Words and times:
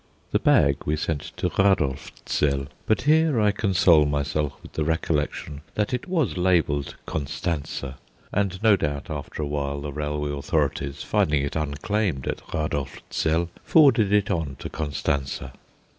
The 0.31 0.39
bag 0.39 0.77
we 0.87 0.95
sent 0.95 1.21
to 1.37 1.51
Radolfzell: 1.51 2.65
but 2.87 3.03
here 3.03 3.39
I 3.39 3.51
console 3.51 4.07
myself 4.07 4.53
with 4.63 4.73
the 4.73 4.83
recollection 4.83 5.61
that 5.75 5.93
it 5.93 6.07
was 6.07 6.37
labelled 6.37 6.95
Constance; 7.05 7.83
and 8.33 8.63
no 8.63 8.75
doubt 8.75 9.11
after 9.11 9.43
a 9.43 9.47
while 9.47 9.79
the 9.81 9.93
railway 9.93 10.31
authorities, 10.31 11.03
finding 11.03 11.43
it 11.43 11.55
unclaimed 11.55 12.25
at 12.27 12.41
Radolfzell, 12.51 13.49
forwarded 13.63 14.11
it 14.11 14.31
on 14.31 14.55
to 14.57 14.69
Constance. 14.71 15.39